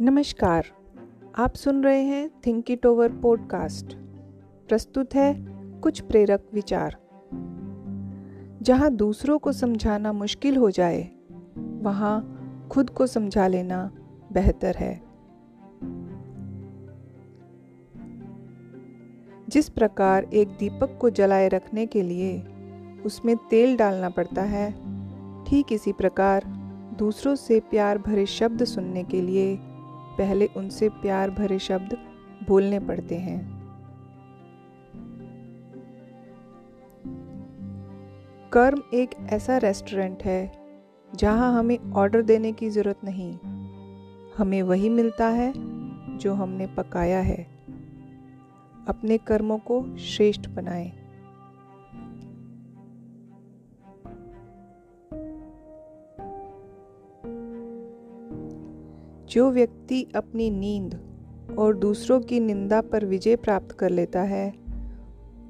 [0.00, 0.66] नमस्कार।
[1.38, 3.94] आप सुन रहे हैं थिंक इट ओवर पॉडकास्ट
[4.68, 5.34] प्रस्तुत है
[5.80, 6.96] कुछ प्रेरक विचार।
[8.62, 11.02] जहाँ दूसरों को समझाना मुश्किल हो जाए,
[11.82, 13.90] वहाँ खुद को समझा लेना
[14.32, 14.94] बेहतर है।
[19.48, 22.38] जिस प्रकार एक दीपक को जलाए रखने के लिए
[23.06, 24.70] उसमें तेल डालना पड़ता है,
[25.44, 26.44] ठीक इसी प्रकार
[26.98, 29.58] दूसरों से प्यार भरे शब्द सुनने के लिए
[30.18, 31.98] पहले उनसे प्यार भरे शब्द
[32.48, 33.56] बोलने पड़ते हैं।
[38.52, 40.52] कर्म एक ऐसा रेस्टोरेंट है,
[41.14, 43.38] जहाँ हमें ऑर्डर देने की ज़रूरत नहीं।
[44.38, 45.52] हमें वही मिलता है,
[46.18, 47.46] जो हमने पकाया है।
[48.88, 51.05] अपने कर्मों को श्रेष्ठ बनाएँ।
[59.28, 60.94] जो व्यक्ति अपनी नींद
[61.58, 64.52] और दूसरों की निंदा पर विजय प्राप्त कर लेता है,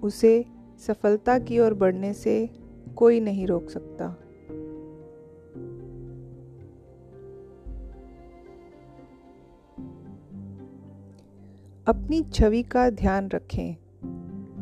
[0.03, 0.45] उसे
[0.79, 2.51] सफलता की ओर बढ़ने से
[2.97, 4.07] कोई नहीं रोक सकता।
[11.89, 13.77] अपनी छवि का ध्यान रखें,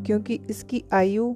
[0.05, 1.35] क्योंकि इसकी आयु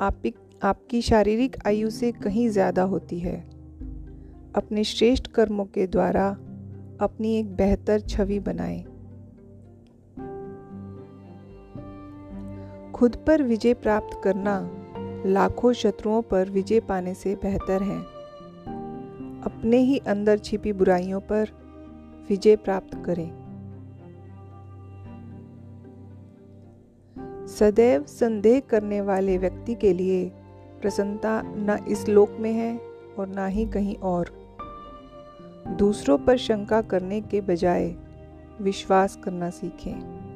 [0.00, 0.22] आप,
[0.62, 3.38] आपकी शारीरिक आयु से कहीं ज़्यादा होती है।
[4.54, 6.36] अपने श्रेष्ठ कर्मों के द्वारा
[7.00, 8.82] अपनी एक बेहतर छवि बनाएँ।
[12.92, 14.70] खुद पर विजय प्राप्त करना
[15.26, 18.00] लाखों शत्रुओं पर विजय पाने से बेहतर है।
[19.42, 21.48] अपने ही अंदर छिपी बुराइयों पर
[22.28, 23.46] विजय प्राप्त करें।
[27.46, 30.32] सदैव संदेह करने वाले व्यक्ति के लिए
[30.80, 32.80] प्रसन्नता न इस लोक में है
[33.18, 34.45] और ना ही कहीं और।
[35.70, 37.96] दूसरों पर शंका करने के बजाय
[38.60, 40.26] विश्वास करना सीखें।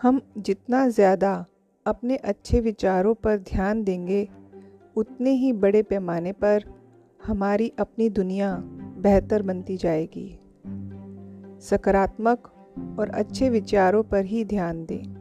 [0.00, 1.46] हम जितना ज़्यादा
[1.86, 4.28] अपने अच्छे विचारों पर ध्यान देंगे,
[4.96, 6.64] उतने ही बड़े पैमाने पर
[7.24, 8.56] हमारी अपनी दुनिया
[8.98, 10.38] बेहतर बनती जाएगी।
[11.60, 12.52] सकारात्मक
[12.98, 15.19] और अच्छे विचारों पर ही ध्यान दें।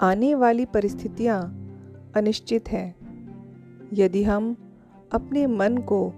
[0.00, 1.40] आने वाली परिस्थितियाँ
[2.16, 2.94] अनिश्चित हैं।
[3.92, 4.56] यदि हम
[5.12, 6.12] अपने मन को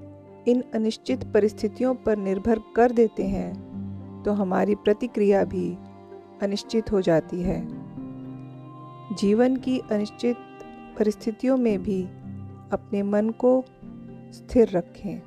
[0.48, 5.78] इन अनिश्चित परिस्थितियों पर निर्भर कर देते हैं तो हमारी प्रतिक्रिया भी
[6.42, 7.66] अनिश्चित हो जाती है।
[9.14, 10.36] जीवन की अनिश्चित
[10.98, 12.02] परिस्थितियों में भी
[12.72, 13.64] अपने मन को
[14.32, 15.22] स्थिर रखें।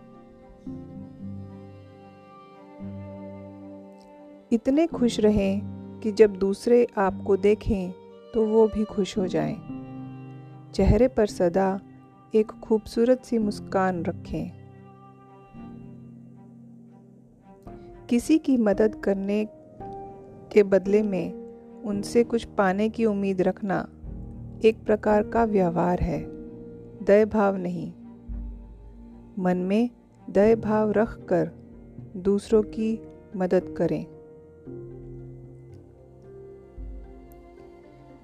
[4.51, 5.61] इतने खुश रहें
[5.99, 9.87] कि जब दूसरे आपको देखें तो वो भी खुश हो जाएँ।
[10.73, 11.79] चेहरे पर सदा
[12.35, 14.51] एक खूबसूरत सी मुस्कान रखें।
[18.09, 19.47] किसी की मदद करने
[20.53, 21.33] के बदले में
[21.83, 23.89] उनसे कुछ पाने की उम्मीद रखना
[24.65, 26.23] एक प्रकार का व्यवहार है।
[27.05, 27.93] दय भाव नहीं।
[29.39, 29.89] मन में
[30.29, 31.51] दय भाव रख कर
[32.17, 34.16] दूसरों की मदद करें।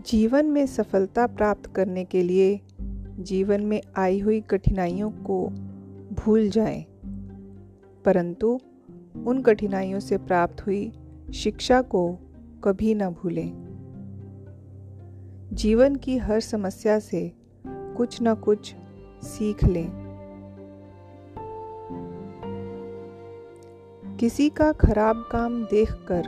[0.05, 2.59] जीवन में सफलता प्राप्त करने के लिए
[3.19, 5.47] जीवन में आई हुई कठिनाइयों को
[6.13, 6.85] भूल जाएँ,
[8.05, 8.59] परंतु
[9.27, 10.91] उन कठिनाइयों से प्राप्त हुई
[11.33, 12.17] शिक्षा को
[12.63, 13.51] कभी ना भूलें।
[15.53, 17.31] जीवन की हर समस्या से
[17.67, 18.75] कुछ ना कुछ
[19.23, 19.89] सीख लें।
[24.19, 26.23] किसी का खराब काम देखकर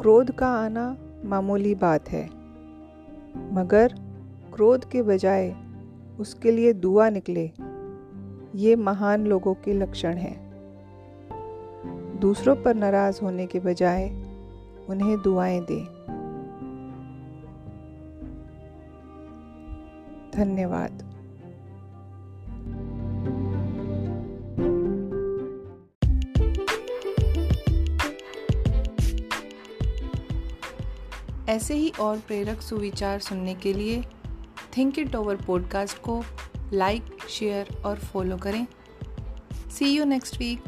[0.00, 2.37] क्रोध का आना मामूली बात है।
[3.38, 3.94] मगर
[4.54, 5.56] क्रोध के बजाय
[6.20, 7.50] उसके लिए दुआ निकले।
[8.54, 10.48] ये महान लोगों के लक्षण हैं।
[12.20, 14.08] दूसरों पर नाराज़ होने के बजाय
[14.88, 15.84] उन्हें दुआएँ दें।
[20.34, 21.17] धन्यवाद।
[31.48, 34.02] ऐसे ही और प्रेरक सुविचार सुनने के लिए
[34.76, 36.24] थिंक इट ओवर पॉडकास्ट को
[36.72, 38.66] लाइक शेयर और फॉलो करें।
[39.70, 40.62] See you next week